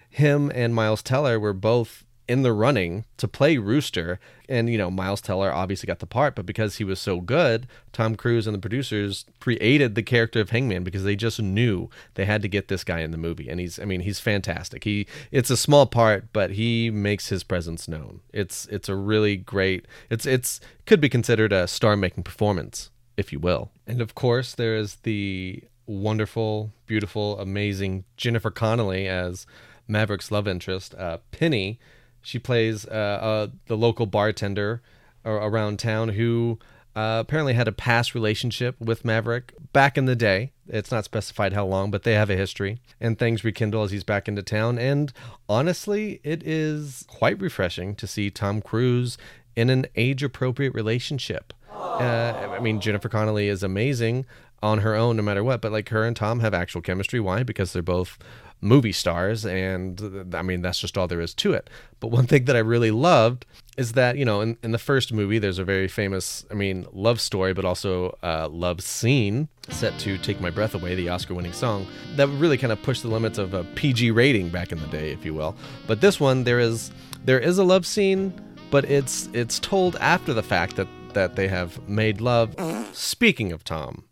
Him 0.09 0.51
and 0.55 0.75
Miles 0.75 1.03
Teller 1.03 1.39
were 1.39 1.53
both 1.53 2.06
in 2.29 2.43
the 2.43 2.53
running 2.53 3.05
to 3.17 3.29
play 3.29 3.57
Rooster. 3.57 4.19
And, 4.49 4.69
you 4.69 4.79
know, 4.79 4.91
Miles 4.91 5.21
Teller 5.21 5.53
obviously 5.53 5.87
got 5.87 6.01
the 6.01 6.07
part, 6.07 6.35
but 6.35 6.47
because 6.47 6.77
he 6.77 6.85
was 6.85 7.01
so 7.01 7.21
good, 7.21 7.67
Tom 7.93 8.17
Cruise 8.17 8.47
and 8.47 8.55
the 8.55 8.61
producers 8.61 9.25
created 9.41 9.95
the 9.95 10.03
character 10.03 10.41
of 10.41 10.51
Hangman 10.51 10.85
because 10.85 11.05
they 11.05 11.17
just 11.17 11.41
knew 11.41 11.89
they 12.15 12.25
had 12.25 12.43
to 12.43 12.49
get 12.49 12.69
this 12.69 12.85
guy 12.85 13.01
in 13.01 13.11
the 13.11 13.19
movie. 13.19 13.49
And 13.49 13.61
he's, 13.61 13.79
I 13.79 13.85
mean, 13.85 14.01
he's 14.01 14.21
fantastic. 14.21 14.85
He, 14.85 15.07
it's 15.31 15.51
a 15.51 15.57
small 15.57 15.87
part, 15.87 16.33
but 16.33 16.53
he 16.53 16.91
makes 16.91 17.29
his 17.29 17.43
presence 17.45 17.89
known. 17.89 18.21
It's, 18.33 18.67
it's 18.67 18.89
a 18.89 18.97
really 18.97 19.37
great, 19.37 19.87
it's, 20.11 20.27
it's, 20.27 20.61
could 20.85 21.01
be 21.01 21.09
considered 21.09 21.53
a 21.53 21.67
star 21.67 21.97
making 21.97 22.25
performance, 22.25 22.91
if 23.17 23.33
you 23.33 23.39
will. 23.39 23.71
And 23.87 24.01
of 24.01 24.15
course, 24.15 24.55
there 24.55 24.77
is 24.77 24.97
the 25.03 25.63
wonderful, 25.87 26.73
beautiful, 26.87 27.39
amazing 27.39 28.05
Jennifer 28.17 28.51
Connelly 28.51 29.09
as 29.09 29.47
Maverick's 29.89 30.33
love 30.33 30.49
interest, 30.49 30.95
uh, 30.97 31.19
Penny 31.31 31.79
she 32.27 32.41
plays 32.41 32.85
uh, 32.87 32.91
uh, 32.91 33.47
the 33.67 33.77
local 33.77 34.05
bartender 34.05 34.83
around 35.25 35.79
town 35.79 36.09
who 36.09 36.59
uh, 36.97 37.19
apparently 37.21 37.53
had 37.53 37.69
a 37.69 37.73
past 37.73 38.17
relationship 38.17 38.75
with 38.81 39.05
Maverick 39.05 39.55
back 39.73 39.97
in 39.97 40.07
the 40.07 40.17
day. 40.17 40.51
It's 40.67 40.91
not 40.91 41.05
specified 41.05 41.53
how 41.53 41.67
long, 41.67 41.93
but 41.93 42.03
they 42.03 42.15
have 42.15 42.29
a 42.29 42.35
history, 42.37 42.81
and 43.01 43.17
things 43.17 43.45
rekindle 43.45 43.85
as 43.85 43.93
he's 43.93 44.03
back 44.03 44.27
into 44.27 44.43
town. 44.43 44.77
And 44.77 45.13
honestly, 45.49 46.21
it 46.25 46.43
is 46.43 47.05
quite 47.07 47.41
refreshing 47.41 47.95
to 47.95 48.09
see 48.09 48.29
Tom 48.29 48.61
Cruise 48.61 49.17
in 49.55 49.71
an 49.71 49.87
age 49.95 50.25
appropriate 50.25 50.75
relationship. 50.75 51.53
Uh, 51.73 52.57
I 52.57 52.59
mean, 52.59 52.81
Jennifer 52.81 53.09
Connelly 53.09 53.47
is 53.47 53.63
amazing 53.63 54.27
on 54.65 54.79
her 54.79 54.97
own, 54.97 55.17
no 55.17 55.23
matter 55.23 55.45
what, 55.45 55.61
but 55.61 55.71
like 55.71 55.91
her 55.91 56.03
and 56.03 56.17
Tom 56.17 56.41
have 56.41 56.55
actual 56.55 56.81
chemistry. 56.81 57.21
Why? 57.21 57.45
Because 57.45 57.73
they're 57.73 57.83
both 57.83 58.19
movie 58.61 58.93
stars 58.93 59.45
and 59.45 60.35
i 60.35 60.43
mean 60.43 60.63
that's 60.63 60.81
just 60.81 60.97
all 60.97 61.07
there 61.07 61.21
is 61.21 61.35
to 61.35 61.53
it 61.53 61.69
but 62.01 62.09
one 62.09 62.27
thing 62.27 62.45
that 62.47 62.57
i 62.57 62.59
really 62.59 62.91
loved 62.91 63.45
is 63.77 63.93
that 63.93 64.17
you 64.17 64.25
know 64.25 64.41
in, 64.41 64.57
in 64.63 64.73
the 64.73 64.79
first 64.79 65.13
movie 65.13 65.39
there's 65.39 65.59
a 65.59 65.65
very 65.65 65.89
famous 65.89 66.45
i 66.51 66.55
mean 66.55 66.87
love 66.93 67.21
story 67.21 67.53
but 67.53 67.65
also 67.65 68.17
uh, 68.23 68.49
love 68.51 68.81
scene 68.81 69.49
set 69.69 69.97
to 69.99 70.17
take 70.19 70.41
my 70.41 70.51
breath 70.51 70.75
away 70.75 70.95
the 70.95 71.09
oscar 71.09 71.35
winning 71.35 71.53
song 71.53 71.87
that 72.17 72.29
really 72.29 72.57
kind 72.57 72.73
of 72.73 72.83
pushed 72.83 73.03
the 73.03 73.09
limits 73.09 73.39
of 73.39 73.55
a 73.55 73.63
pg 73.75 74.11
rating 74.11 74.49
back 74.49 74.73
in 74.73 74.81
the 74.81 74.87
day 74.89 75.13
if 75.13 75.25
you 75.25 75.35
will 75.35 75.55
but 75.87 76.01
this 76.01 76.19
one 76.19 76.45
there 76.45 76.59
is 76.59 76.91
there 77.25 77.41
is 77.41 77.59
a 77.59 77.65
love 77.65 77.87
scene 77.87 78.33
but 78.71 78.85
it's 78.87 79.29
it's 79.33 79.59
told 79.61 79.97
after 79.97 80.33
the 80.33 80.43
fact 80.43 80.77
that 80.77 80.89
that 81.17 81.35
they 81.35 81.49
have 81.49 81.89
made 81.89 82.21
love. 82.21 82.55
Speaking 82.93 83.51
of 83.51 83.65
Tom, 83.65 84.05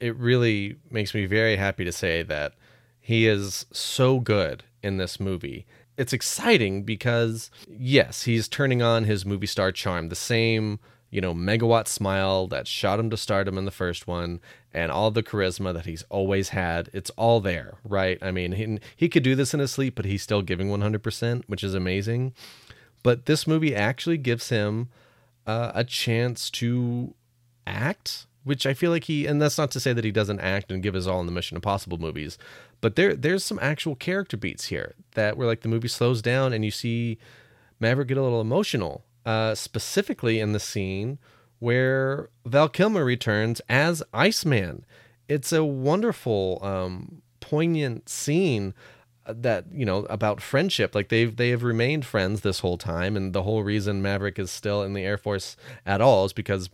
it 0.00 0.16
really 0.16 0.74
makes 0.90 1.14
me 1.14 1.24
very 1.24 1.54
happy 1.54 1.84
to 1.84 1.92
say 1.92 2.24
that 2.24 2.54
he 3.08 3.26
is 3.26 3.64
so 3.72 4.20
good 4.20 4.64
in 4.82 4.98
this 4.98 5.18
movie. 5.18 5.64
It's 5.96 6.12
exciting 6.12 6.82
because, 6.82 7.50
yes, 7.66 8.24
he's 8.24 8.48
turning 8.48 8.82
on 8.82 9.04
his 9.04 9.24
movie 9.24 9.46
star 9.46 9.72
charm, 9.72 10.10
the 10.10 10.14
same, 10.14 10.78
you 11.08 11.22
know, 11.22 11.32
megawatt 11.32 11.88
smile 11.88 12.46
that 12.48 12.66
shot 12.66 13.00
him 13.00 13.08
to 13.08 13.16
stardom 13.16 13.56
in 13.56 13.64
the 13.64 13.70
first 13.70 14.06
one, 14.06 14.40
and 14.74 14.92
all 14.92 15.10
the 15.10 15.22
charisma 15.22 15.72
that 15.72 15.86
he's 15.86 16.02
always 16.10 16.50
had. 16.50 16.90
It's 16.92 17.08
all 17.16 17.40
there, 17.40 17.78
right? 17.82 18.18
I 18.20 18.30
mean, 18.30 18.52
he, 18.52 18.78
he 18.94 19.08
could 19.08 19.22
do 19.22 19.34
this 19.34 19.54
in 19.54 19.60
his 19.60 19.72
sleep, 19.72 19.94
but 19.94 20.04
he's 20.04 20.22
still 20.22 20.42
giving 20.42 20.68
100%, 20.68 21.44
which 21.46 21.64
is 21.64 21.72
amazing. 21.72 22.34
But 23.02 23.24
this 23.24 23.46
movie 23.46 23.74
actually 23.74 24.18
gives 24.18 24.50
him 24.50 24.90
uh, 25.46 25.72
a 25.74 25.82
chance 25.82 26.50
to 26.50 27.14
act 27.66 28.26
which 28.48 28.64
I 28.64 28.72
feel 28.72 28.90
like 28.90 29.04
he 29.04 29.26
and 29.26 29.42
that's 29.42 29.58
not 29.58 29.70
to 29.72 29.80
say 29.80 29.92
that 29.92 30.04
he 30.04 30.10
doesn't 30.10 30.40
act 30.40 30.72
and 30.72 30.82
give 30.82 30.94
his 30.94 31.06
all 31.06 31.20
in 31.20 31.26
the 31.26 31.32
Mission 31.32 31.56
Impossible 31.56 31.98
movies, 31.98 32.38
but 32.80 32.96
there 32.96 33.14
there's 33.14 33.44
some 33.44 33.58
actual 33.60 33.94
character 33.94 34.38
beats 34.38 34.66
here 34.66 34.94
that 35.12 35.36
where 35.36 35.46
like 35.46 35.60
the 35.60 35.68
movie 35.68 35.86
slows 35.86 36.22
down 36.22 36.54
and 36.54 36.64
you 36.64 36.70
see 36.70 37.18
Maverick 37.78 38.08
get 38.08 38.16
a 38.16 38.22
little 38.22 38.40
emotional, 38.40 39.04
uh, 39.26 39.54
specifically 39.54 40.40
in 40.40 40.52
the 40.52 40.60
scene 40.60 41.18
where 41.58 42.30
Val 42.46 42.70
Kilmer 42.70 43.04
returns 43.04 43.60
as 43.68 44.02
Iceman. 44.14 44.86
It's 45.28 45.52
a 45.52 45.62
wonderful, 45.62 46.58
um, 46.62 47.20
poignant 47.40 48.08
scene 48.08 48.72
that 49.26 49.66
you 49.70 49.84
know 49.84 50.06
about 50.06 50.40
friendship 50.40 50.94
like 50.94 51.10
they've 51.10 51.36
they 51.36 51.50
have 51.50 51.62
remained 51.62 52.06
friends 52.06 52.40
this 52.40 52.60
whole 52.60 52.78
time 52.78 53.14
and 53.14 53.34
the 53.34 53.42
whole 53.42 53.62
reason 53.62 54.00
maverick 54.00 54.38
is 54.38 54.50
still 54.50 54.82
in 54.82 54.94
the 54.94 55.02
air 55.02 55.18
force 55.18 55.54
at 55.84 56.00
all 56.00 56.24
is 56.24 56.32
because 56.32 56.70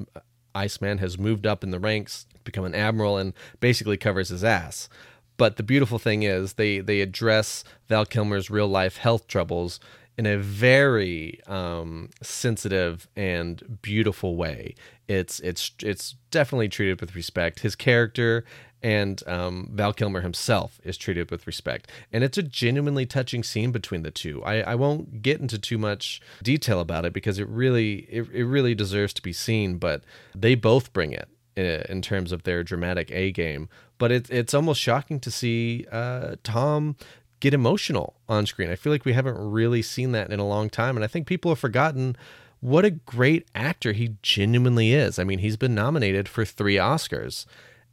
Iceman 0.54 0.98
has 0.98 1.18
moved 1.18 1.46
up 1.46 1.64
in 1.64 1.70
the 1.70 1.78
ranks, 1.78 2.26
become 2.44 2.64
an 2.64 2.74
admiral, 2.74 3.16
and 3.16 3.32
basically 3.60 3.96
covers 3.96 4.28
his 4.28 4.44
ass. 4.44 4.88
But 5.36 5.56
the 5.56 5.62
beautiful 5.62 5.98
thing 5.98 6.22
is 6.22 6.54
they 6.54 6.78
they 6.80 7.00
address 7.00 7.64
Val 7.88 8.06
Kilmer's 8.06 8.50
real 8.50 8.68
life 8.68 8.98
health 8.98 9.26
troubles 9.26 9.80
in 10.16 10.26
a 10.26 10.38
very 10.38 11.40
um, 11.46 12.10
sensitive 12.22 13.08
and 13.16 13.80
beautiful 13.82 14.36
way. 14.36 14.74
It's 15.08 15.40
it's 15.40 15.72
it's 15.82 16.14
definitely 16.30 16.68
treated 16.68 17.00
with 17.00 17.16
respect. 17.16 17.60
His 17.60 17.74
character 17.74 18.44
and 18.84 19.26
um, 19.26 19.70
Val 19.72 19.94
Kilmer 19.94 20.20
himself 20.20 20.78
is 20.84 20.98
treated 20.98 21.30
with 21.30 21.46
respect. 21.46 21.90
And 22.12 22.22
it's 22.22 22.36
a 22.36 22.42
genuinely 22.42 23.06
touching 23.06 23.42
scene 23.42 23.72
between 23.72 24.02
the 24.02 24.10
two. 24.10 24.44
I, 24.44 24.60
I 24.60 24.74
won't 24.74 25.22
get 25.22 25.40
into 25.40 25.58
too 25.58 25.78
much 25.78 26.20
detail 26.42 26.80
about 26.80 27.06
it 27.06 27.14
because 27.14 27.38
it 27.38 27.48
really 27.48 28.06
it, 28.10 28.28
it 28.30 28.44
really 28.44 28.74
deserves 28.74 29.14
to 29.14 29.22
be 29.22 29.32
seen, 29.32 29.78
but 29.78 30.04
they 30.34 30.54
both 30.54 30.92
bring 30.92 31.12
it 31.12 31.28
uh, 31.56 31.90
in 31.90 32.02
terms 32.02 32.30
of 32.30 32.42
their 32.42 32.62
dramatic 32.62 33.10
A 33.10 33.32
game. 33.32 33.70
But 33.96 34.12
it, 34.12 34.30
it's 34.30 34.52
almost 34.52 34.82
shocking 34.82 35.18
to 35.20 35.30
see 35.30 35.86
uh, 35.90 36.36
Tom 36.44 36.96
get 37.40 37.54
emotional 37.54 38.16
on 38.28 38.44
screen. 38.44 38.68
I 38.68 38.76
feel 38.76 38.92
like 38.92 39.06
we 39.06 39.14
haven't 39.14 39.38
really 39.38 39.80
seen 39.80 40.12
that 40.12 40.30
in 40.30 40.40
a 40.40 40.46
long 40.46 40.68
time. 40.68 40.94
And 40.94 41.04
I 41.04 41.08
think 41.08 41.26
people 41.26 41.50
have 41.50 41.58
forgotten 41.58 42.16
what 42.60 42.84
a 42.84 42.90
great 42.90 43.48
actor 43.54 43.92
he 43.92 44.16
genuinely 44.20 44.92
is. 44.92 45.18
I 45.18 45.24
mean, 45.24 45.38
he's 45.38 45.56
been 45.56 45.74
nominated 45.74 46.28
for 46.28 46.44
three 46.44 46.76
Oscars 46.76 47.46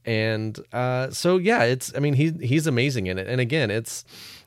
and 0.06 0.60
uh, 0.74 1.10
so 1.12 1.38
yeah, 1.38 1.64
it's 1.64 1.94
I 1.96 2.00
mean 2.00 2.14
he 2.14 2.32
he's 2.42 2.68
amazing 2.68 3.08
in 3.08 3.18
it, 3.18 3.28
and 3.28 3.42
again, 3.42 3.72
it's 3.72 4.04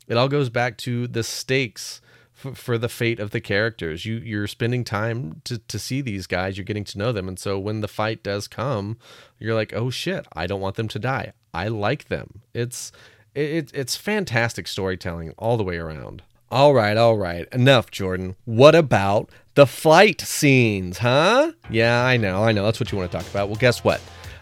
it 0.06 0.16
all 0.16 0.28
goes 0.28 0.50
back 0.50 0.76
to 0.78 1.06
the 1.06 1.22
stakes 1.22 2.00
for 2.34 2.76
the 2.76 2.88
fate 2.88 3.20
of 3.20 3.30
the 3.30 3.40
characters. 3.40 4.04
You 4.04 4.16
you're 4.16 4.46
spending 4.46 4.84
time 4.84 5.40
to 5.44 5.58
to 5.58 5.78
see 5.78 6.00
these 6.00 6.26
guys, 6.26 6.56
you're 6.56 6.64
getting 6.64 6.84
to 6.84 6.98
know 6.98 7.12
them, 7.12 7.28
and 7.28 7.38
so 7.38 7.58
when 7.58 7.80
the 7.80 7.88
fight 7.88 8.22
does 8.22 8.48
come, 8.48 8.98
you're 9.38 9.54
like, 9.54 9.72
oh 9.74 9.90
shit, 9.90 10.26
I 10.32 10.46
don't 10.46 10.60
want 10.60 10.76
them 10.76 10.88
to 10.88 10.98
die. 10.98 11.32
I 11.52 11.68
like 11.68 12.08
them. 12.08 12.42
It's 12.52 12.92
it, 13.34 13.70
it's 13.74 13.96
fantastic 13.96 14.68
storytelling 14.68 15.32
all 15.38 15.56
the 15.56 15.64
way 15.64 15.76
around. 15.76 16.22
All 16.50 16.72
right, 16.72 16.96
all 16.96 17.16
right. 17.16 17.48
Enough, 17.52 17.90
Jordan. 17.90 18.36
What 18.44 18.74
about 18.76 19.30
the 19.54 19.66
fight 19.66 20.20
scenes, 20.20 20.98
huh? 20.98 21.52
Yeah, 21.68 22.04
I 22.04 22.16
know, 22.16 22.44
I 22.44 22.52
know. 22.52 22.64
That's 22.64 22.78
what 22.78 22.92
you 22.92 22.98
want 22.98 23.10
to 23.10 23.18
talk 23.18 23.28
about. 23.28 23.48
Well, 23.48 23.56
guess 23.56 23.82
what? 23.82 24.00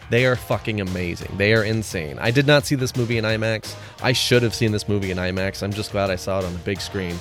They 0.09 0.25
are 0.25 0.35
fucking 0.35 0.81
amazing. 0.81 1.37
They 1.37 1.53
are 1.53 1.63
insane. 1.63 2.19
I 2.19 2.31
did 2.31 2.45
not 2.45 2.65
see 2.65 2.75
this 2.75 2.95
movie 2.95 3.17
in 3.17 3.25
IMAX. 3.25 3.75
I 4.01 4.11
should 4.11 4.43
have 4.43 4.53
seen 4.53 4.71
this 4.71 4.87
movie 4.87 5.11
in 5.11 5.17
IMAX. 5.17 5.63
I'm 5.63 5.73
just 5.73 5.91
glad 5.91 6.09
I 6.09 6.15
saw 6.15 6.39
it 6.39 6.45
on 6.45 6.53
the 6.53 6.59
big 6.59 6.81
screen. 6.81 7.17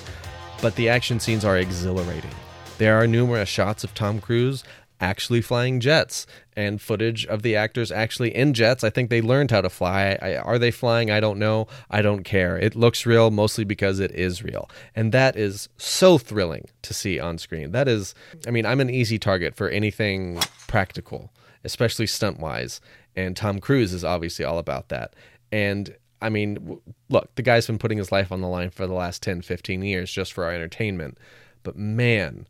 But 0.61 0.75
the 0.77 0.89
action 0.89 1.19
scenes 1.19 1.45
are 1.45 1.59
exhilarating. 1.59 2.31
There 2.79 3.01
are 3.01 3.07
numerous 3.07 3.49
shots 3.49 3.85
of 3.85 3.95
Tom 3.95 4.21
Cruise 4.21 4.65
actually 5.03 5.43
flying 5.43 5.81
jets 5.81 6.27
and 6.57 6.81
footage 6.81 7.27
of 7.27 7.43
the 7.43 7.57
actors 7.57 7.93
actually 7.93 8.35
in 8.35 8.55
jets. 8.55 8.83
I 8.83 8.91
think 8.91 9.11
they 9.11 9.21
learned 9.21 9.51
how 9.51 9.61
to 9.61 9.69
fly. 9.69 10.17
I, 10.23 10.37
are 10.37 10.59
they 10.59 10.71
flying? 10.71 11.11
I 11.11 11.21
don't 11.21 11.39
know. 11.39 11.67
I 11.91 12.01
don't 12.01 12.25
care. 12.25 12.57
It 12.57 12.75
looks 12.75 13.05
real 13.05 13.31
mostly 13.31 13.65
because 13.65 14.01
it 14.01 14.13
is 14.13 14.43
real. 14.43 14.71
And 14.97 15.13
that 15.13 15.37
is 15.37 15.69
so 15.77 16.17
thrilling 16.17 16.69
to 16.83 16.95
see 16.95 17.21
on 17.21 17.37
screen. 17.37 17.73
That 17.73 17.89
is, 17.89 18.15
I 18.47 18.51
mean, 18.51 18.65
I'm 18.65 18.81
an 18.81 18.89
easy 18.89 19.19
target 19.19 19.55
for 19.55 19.69
anything 19.69 20.39
practical 20.69 21.31
especially 21.65 22.07
stunt 22.07 22.39
wise. 22.41 22.81
And 23.15 23.37
Tom 23.37 23.61
Cruise 23.61 23.93
is 23.93 24.05
obviously 24.05 24.45
all 24.45 24.59
about 24.59 24.89
that. 24.89 25.15
And 25.51 25.95
I 26.21 26.29
mean, 26.29 26.81
look, 27.09 27.35
the 27.35 27.43
guy's 27.43 27.67
been 27.67 27.79
putting 27.79 27.99
his 27.99 28.13
life 28.13 28.33
on 28.33 28.41
the 28.41 28.49
line 28.49 28.71
for 28.71 28.87
the 28.87 28.95
last 28.95 29.23
10, 29.23 29.43
15 29.43 29.83
years 29.83 30.11
just 30.11 30.33
for 30.33 30.45
our 30.45 30.53
entertainment. 30.53 31.19
But 31.63 31.77
man, 31.77 32.47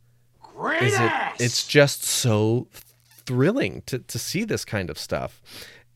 is 0.83 0.95
it, 0.99 1.13
it's 1.39 1.67
just 1.67 2.03
so 2.05 2.69
thrilling 3.25 3.83
to, 3.87 3.99
to 3.99 4.19
see 4.19 4.45
this 4.45 4.65
kind 4.65 4.91
of 4.91 4.99
stuff. 4.99 5.41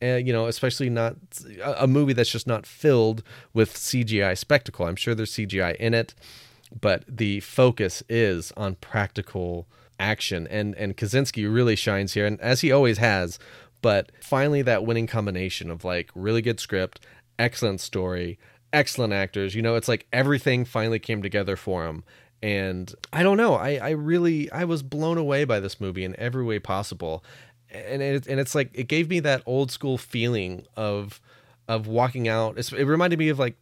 Uh, 0.01 0.15
you 0.15 0.31
know, 0.31 0.45
especially 0.45 0.89
not 0.89 1.15
a, 1.63 1.83
a 1.83 1.87
movie 1.87 2.13
that's 2.13 2.29
just 2.31 2.45
not 2.45 2.67
filled 2.67 3.23
with 3.53 3.73
CGI 3.73 4.37
spectacle. 4.37 4.85
I'm 4.85 4.95
sure 4.95 5.15
there's 5.15 5.31
CGI 5.33 5.75
in 5.77 5.95
it, 5.95 6.13
but 6.79 7.03
the 7.07 7.39
focus 7.39 8.03
is 8.07 8.51
on 8.55 8.75
practical 8.75 9.67
action 9.99 10.47
and 10.47 10.75
and 10.75 10.95
Kosinski 10.95 11.51
really 11.51 11.75
shines 11.75 12.13
here 12.13 12.25
and 12.25 12.39
as 12.39 12.61
he 12.61 12.71
always 12.71 12.99
has 12.99 13.39
but 13.81 14.11
finally 14.21 14.61
that 14.61 14.85
winning 14.85 15.07
combination 15.07 15.71
of 15.71 15.83
like 15.83 16.11
really 16.13 16.41
good 16.41 16.59
script 16.59 16.99
excellent 17.39 17.81
story 17.81 18.37
excellent 18.71 19.13
actors 19.13 19.55
you 19.55 19.61
know 19.61 19.75
it's 19.75 19.87
like 19.87 20.05
everything 20.13 20.65
finally 20.65 20.99
came 20.99 21.21
together 21.21 21.55
for 21.55 21.87
him 21.87 22.03
and 22.41 22.93
I 23.11 23.23
don't 23.23 23.37
know 23.37 23.55
I 23.55 23.75
I 23.75 23.89
really 23.91 24.51
I 24.51 24.65
was 24.65 24.83
blown 24.83 25.17
away 25.17 25.43
by 25.43 25.59
this 25.59 25.81
movie 25.81 26.03
in 26.03 26.15
every 26.19 26.43
way 26.43 26.59
possible 26.59 27.23
and 27.69 28.01
it, 28.01 28.27
and 28.27 28.39
it's 28.39 28.55
like 28.55 28.69
it 28.73 28.87
gave 28.87 29.09
me 29.09 29.19
that 29.21 29.41
old 29.45 29.71
school 29.71 29.97
feeling 29.97 30.65
of 30.75 31.19
of 31.67 31.87
walking 31.87 32.27
out 32.27 32.57
it 32.57 32.71
reminded 32.71 33.19
me 33.19 33.29
of 33.29 33.39
like 33.39 33.55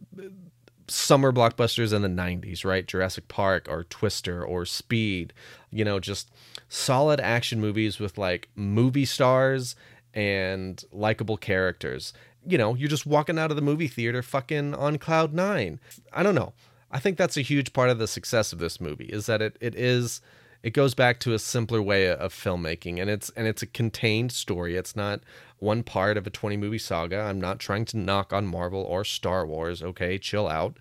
summer 0.88 1.32
blockbusters 1.32 1.92
in 1.92 2.02
the 2.02 2.08
90s, 2.08 2.64
right? 2.64 2.86
Jurassic 2.86 3.28
Park 3.28 3.66
or 3.68 3.84
Twister 3.84 4.44
or 4.44 4.64
Speed, 4.64 5.32
you 5.70 5.84
know, 5.84 5.98
just 5.98 6.30
solid 6.68 7.20
action 7.20 7.60
movies 7.60 7.98
with 7.98 8.18
like 8.18 8.48
movie 8.54 9.04
stars 9.04 9.74
and 10.14 10.82
likable 10.92 11.36
characters. 11.36 12.12
You 12.46 12.58
know, 12.58 12.74
you're 12.74 12.88
just 12.88 13.06
walking 13.06 13.38
out 13.38 13.50
of 13.50 13.56
the 13.56 13.62
movie 13.62 13.88
theater 13.88 14.22
fucking 14.22 14.74
on 14.74 14.98
cloud 14.98 15.32
nine. 15.32 15.80
I 16.12 16.22
don't 16.22 16.34
know. 16.34 16.52
I 16.90 16.98
think 16.98 17.16
that's 17.16 17.36
a 17.36 17.42
huge 17.42 17.72
part 17.72 17.90
of 17.90 17.98
the 17.98 18.06
success 18.06 18.52
of 18.52 18.58
this 18.58 18.80
movie 18.80 19.06
is 19.06 19.26
that 19.26 19.42
it, 19.42 19.56
it 19.60 19.74
is 19.74 20.20
it 20.62 20.70
goes 20.70 20.94
back 20.94 21.20
to 21.20 21.32
a 21.32 21.38
simpler 21.38 21.82
way 21.82 22.08
of 22.08 22.32
filmmaking 22.32 23.00
and 23.00 23.10
it's 23.10 23.30
and 23.36 23.46
it's 23.46 23.62
a 23.62 23.66
contained 23.66 24.32
story. 24.32 24.76
It's 24.76 24.96
not 24.96 25.20
one 25.58 25.82
part 25.82 26.16
of 26.16 26.26
a 26.26 26.30
20 26.30 26.56
movie 26.56 26.78
saga. 26.78 27.20
I'm 27.20 27.40
not 27.40 27.58
trying 27.58 27.84
to 27.86 27.96
knock 27.96 28.32
on 28.32 28.46
Marvel 28.46 28.82
or 28.82 29.04
Star 29.04 29.46
Wars. 29.46 29.82
Okay, 29.82 30.18
chill 30.18 30.48
out. 30.48 30.76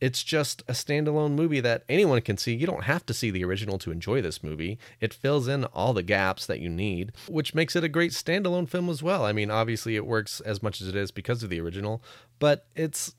It's 0.00 0.22
just 0.22 0.62
a 0.68 0.72
standalone 0.72 1.32
movie 1.32 1.60
that 1.60 1.84
anyone 1.88 2.20
can 2.20 2.36
see. 2.36 2.54
You 2.54 2.66
don't 2.66 2.84
have 2.84 3.06
to 3.06 3.14
see 3.14 3.30
the 3.30 3.44
original 3.44 3.78
to 3.78 3.90
enjoy 3.90 4.20
this 4.20 4.42
movie. 4.42 4.78
It 5.00 5.14
fills 5.14 5.48
in 5.48 5.64
all 5.66 5.94
the 5.94 6.02
gaps 6.02 6.44
that 6.46 6.60
you 6.60 6.68
need, 6.68 7.12
which 7.28 7.54
makes 7.54 7.74
it 7.74 7.84
a 7.84 7.88
great 7.88 8.12
standalone 8.12 8.68
film 8.68 8.90
as 8.90 9.02
well. 9.02 9.24
I 9.24 9.32
mean, 9.32 9.50
obviously 9.50 9.96
it 9.96 10.04
works 10.04 10.40
as 10.40 10.62
much 10.62 10.82
as 10.82 10.88
it 10.88 10.96
is 10.96 11.10
because 11.10 11.42
of 11.42 11.48
the 11.48 11.60
original, 11.60 12.02
but 12.38 12.66
it's 12.74 13.14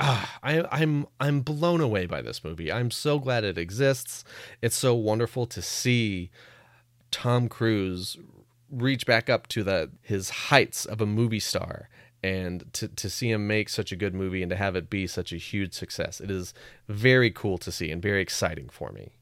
ah, 0.00 0.38
I, 0.42 0.64
I'm 0.70 1.06
I'm 1.20 1.40
blown 1.40 1.80
away 1.80 2.06
by 2.06 2.22
this 2.22 2.44
movie. 2.44 2.70
I'm 2.72 2.90
so 2.90 3.18
glad 3.18 3.44
it 3.44 3.58
exists. 3.58 4.24
It's 4.62 4.76
so 4.76 4.94
wonderful 4.94 5.46
to 5.46 5.62
see 5.62 6.30
Tom 7.10 7.48
Cruise 7.48 8.16
reach 8.70 9.06
back 9.06 9.30
up 9.30 9.46
to 9.48 9.62
the 9.62 9.90
his 10.02 10.30
heights 10.30 10.84
of 10.84 11.00
a 11.00 11.06
movie 11.06 11.40
star 11.40 11.88
and 12.22 12.72
to, 12.72 12.88
to 12.88 13.10
see 13.10 13.30
him 13.30 13.46
make 13.46 13.68
such 13.68 13.92
a 13.92 13.96
good 13.96 14.14
movie 14.14 14.42
and 14.42 14.50
to 14.50 14.56
have 14.56 14.74
it 14.74 14.88
be 14.88 15.06
such 15.06 15.32
a 15.32 15.36
huge 15.36 15.74
success 15.74 16.20
it 16.20 16.30
is 16.30 16.54
very 16.88 17.30
cool 17.30 17.58
to 17.58 17.70
see 17.70 17.90
and 17.90 18.02
very 18.02 18.20
exciting 18.20 18.68
for 18.68 18.90
me 18.90 19.12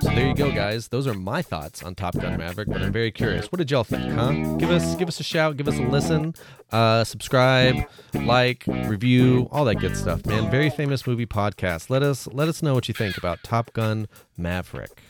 so 0.00 0.08
there 0.10 0.26
you 0.28 0.34
go 0.34 0.50
guys. 0.50 0.88
Those 0.88 1.06
are 1.06 1.14
my 1.14 1.42
thoughts 1.42 1.82
on 1.82 1.94
top 1.94 2.14
gun 2.18 2.38
maverick 2.38 2.68
but 2.68 2.82
i'm 2.82 2.92
very 2.92 3.10
curious. 3.10 3.50
What 3.50 3.58
did 3.58 3.70
y'all 3.70 3.84
think 3.84 4.12
huh? 4.12 4.32
Give 4.56 4.70
us 4.70 4.94
give 4.96 5.08
us 5.08 5.20
a 5.20 5.22
shout 5.22 5.56
give 5.56 5.68
us 5.68 5.78
a 5.78 5.82
listen 5.82 6.34
uh 6.70 7.04
subscribe 7.04 7.76
like 8.14 8.64
review 8.66 9.48
all 9.50 9.64
that 9.66 9.76
good 9.76 9.96
stuff 9.96 10.24
man. 10.26 10.50
Very 10.50 10.70
famous 10.70 11.06
movie 11.06 11.26
podcast. 11.26 11.90
Let 11.90 12.02
us 12.02 12.26
let 12.32 12.48
us 12.48 12.62
know 12.62 12.74
what 12.74 12.88
you 12.88 12.94
think 12.94 13.16
about 13.16 13.42
top 13.42 13.72
gun 13.72 14.08
maverick 14.36 15.02